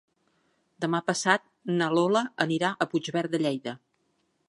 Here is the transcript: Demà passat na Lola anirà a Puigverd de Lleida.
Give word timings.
Demà 0.85 1.01
passat 1.09 1.45
na 1.73 1.91
Lola 1.99 2.25
anirà 2.49 2.73
a 2.87 2.91
Puigverd 2.95 3.37
de 3.37 3.43
Lleida. 3.47 3.79